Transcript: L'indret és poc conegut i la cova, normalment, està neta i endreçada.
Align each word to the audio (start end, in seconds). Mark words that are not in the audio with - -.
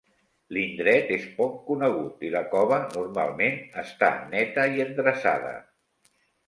L'indret 0.55 1.11
és 1.15 1.27
poc 1.41 1.59
conegut 1.67 2.25
i 2.29 2.33
la 2.37 2.43
cova, 2.55 2.81
normalment, 2.97 3.63
està 3.87 4.13
neta 4.35 4.69
i 4.79 4.85
endreçada. 4.89 5.59